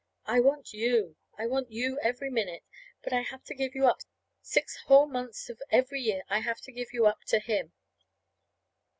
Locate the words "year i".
6.01-6.39